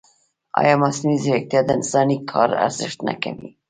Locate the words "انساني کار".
1.77-2.49